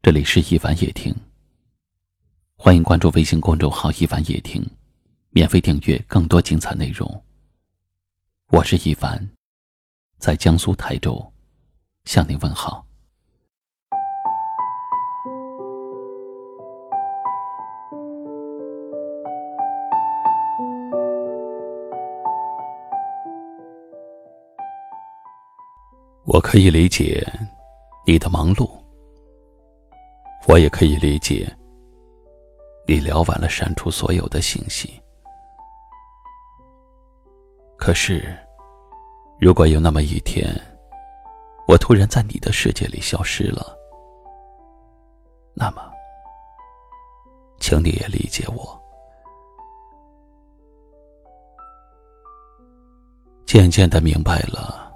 [0.00, 1.12] 这里是一凡夜听，
[2.56, 4.64] 欢迎关注微信公众号“一凡夜听”，
[5.30, 7.22] 免费订阅更多精彩内容。
[8.50, 9.28] 我是一凡，
[10.18, 11.32] 在江苏台州
[12.04, 12.86] 向您问好。
[26.24, 27.26] 我可以理解
[28.06, 28.77] 你的忙碌。
[30.46, 31.46] 我也可以理解，
[32.86, 34.98] 你聊完了删除所有的信息。
[37.76, 38.34] 可是，
[39.38, 40.48] 如果有那么一天，
[41.66, 43.76] 我突然在你的世界里消失了，
[45.54, 45.82] 那么，
[47.60, 48.74] 请你也理解我。
[53.44, 54.92] 渐渐的明白了，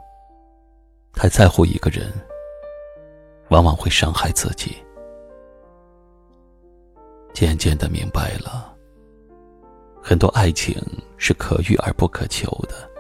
[1.12, 2.10] 太在乎一个人，
[3.50, 4.76] 往往会伤害自己。
[7.32, 8.74] 渐渐的明白了，
[10.02, 10.76] 很多爱情
[11.16, 12.90] 是可遇而不可求的。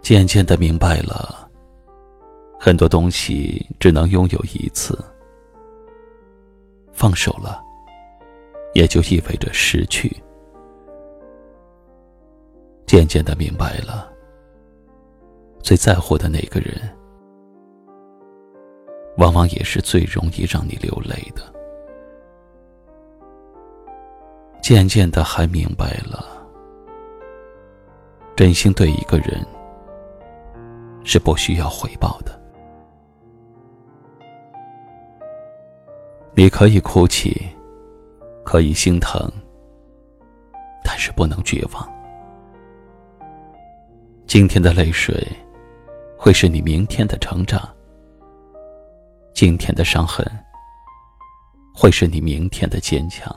[0.00, 1.48] 渐渐的明白了，
[2.58, 4.98] 很多东西只能拥有一次。
[6.92, 7.62] 放手了，
[8.74, 10.14] 也就意味着失去。
[12.86, 14.12] 渐渐的明白了，
[15.62, 16.76] 最在乎的那个人，
[19.16, 21.42] 往往也是最容易让你流泪的。
[24.70, 26.24] 渐渐的，还明白了，
[28.36, 29.44] 真心对一个人
[31.02, 32.40] 是不需要回报的。
[36.36, 37.48] 你可以哭泣，
[38.44, 39.28] 可以心疼，
[40.84, 41.92] 但是不能绝望。
[44.24, 45.26] 今天的泪水，
[46.16, 47.58] 会是你明天的成长；
[49.34, 50.24] 今天的伤痕，
[51.74, 53.36] 会是你明天的坚强。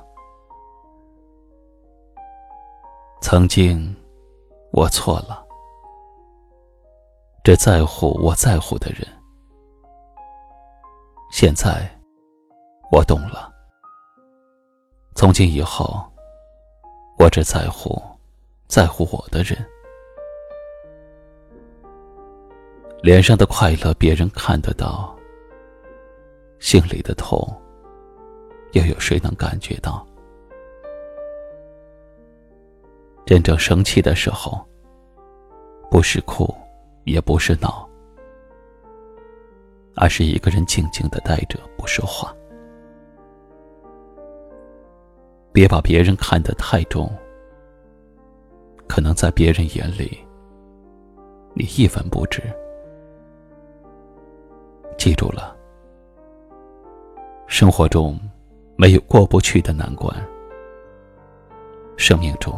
[3.24, 3.96] 曾经，
[4.74, 5.48] 我错了。
[7.42, 9.08] 这在乎我在乎的人，
[11.32, 11.90] 现在
[12.92, 13.50] 我懂了。
[15.16, 16.04] 从今以后，
[17.18, 17.98] 我只在乎
[18.68, 19.58] 在乎我的人。
[23.02, 25.16] 脸上的快乐别人看得到，
[26.60, 27.40] 心里的痛
[28.74, 30.06] 又有谁能感觉到？
[33.26, 34.64] 真正生气的时候，
[35.90, 36.54] 不是哭，
[37.06, 37.88] 也不是闹，
[39.96, 42.36] 而是一个人静静的待着不说话。
[45.54, 47.10] 别把别人看得太重，
[48.88, 50.18] 可能在别人眼里，
[51.54, 52.42] 你一文不值。
[54.98, 55.56] 记住了，
[57.48, 58.20] 生活中
[58.76, 60.14] 没有过不去的难关，
[61.96, 62.54] 生命中。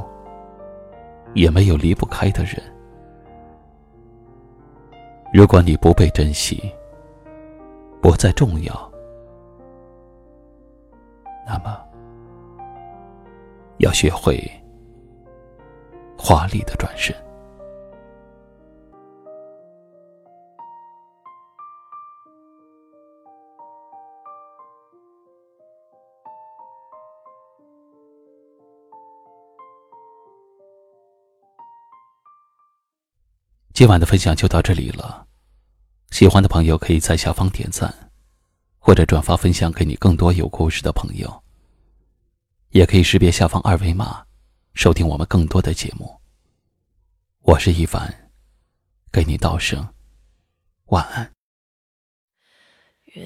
[1.35, 2.55] 也没有离不开的人。
[5.33, 6.73] 如果你不被珍惜，
[8.01, 8.91] 不再重要，
[11.45, 11.77] 那么
[13.79, 14.41] 要学会
[16.17, 17.13] 华丽的转身。
[33.75, 35.27] 今晚的分享就到这里了，
[36.09, 37.93] 喜欢的朋友可以在下方点赞，
[38.79, 41.43] 或者转发分享给你更多有故事的朋友。
[42.69, 44.23] 也可以识别下方二维码，
[44.75, 46.09] 收听我们更多的节目。
[47.41, 48.31] 我是一凡，
[49.11, 49.85] 给你道声
[50.85, 51.29] 晚安。
[53.07, 53.25] 原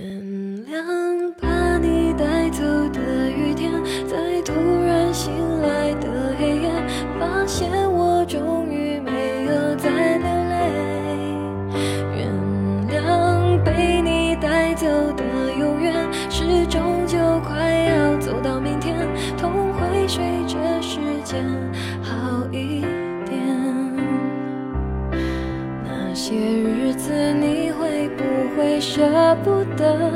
[0.65, 3.71] 谅把你带走的雨天，
[4.07, 6.71] 在突然醒来的黑夜，
[7.19, 8.58] 发现我终
[28.99, 29.07] 舍
[29.45, 30.11] 不得？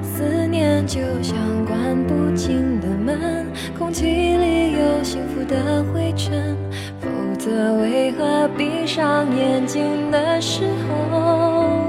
[0.00, 6.56] 思念就像关不紧的门，空气里有幸福的灰尘。
[7.00, 11.80] 否则为何闭上眼睛的时候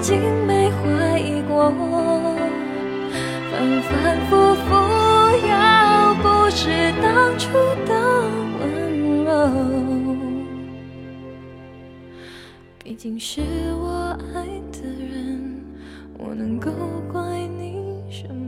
[0.00, 0.37] 竟没怀疑
[1.70, 2.34] 我。
[3.50, 4.30] 反反复
[4.64, 4.68] 复，
[5.48, 7.06] 要不是当
[7.38, 7.44] 初
[7.86, 7.90] 的
[8.58, 8.62] 温
[9.24, 9.28] 柔，
[12.82, 13.40] 毕竟是
[13.80, 14.34] 我爱
[14.72, 15.62] 的人，
[16.18, 16.70] 我能够
[17.12, 17.20] 怪
[17.58, 18.47] 你什么？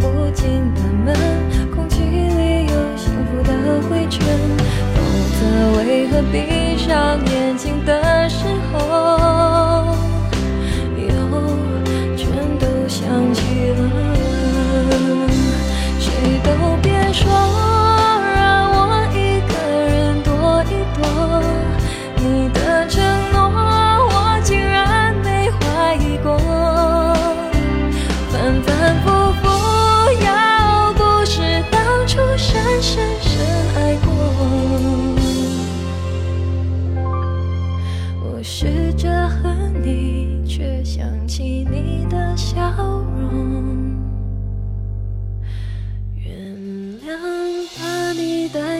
[0.00, 1.14] 不紧的门，
[1.74, 3.52] 空气里有幸福的
[3.88, 4.16] 灰尘。
[4.94, 4.96] 否
[5.38, 5.40] 则
[5.78, 7.92] 为何闭上眼睛的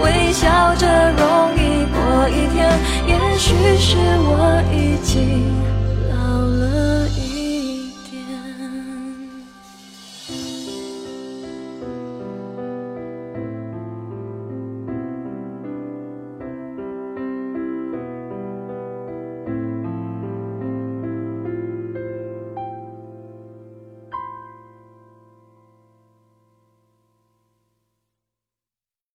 [0.00, 2.56] 微笑着容易过一天。
[3.06, 5.44] 也许是我已经
[6.10, 7.08] 老了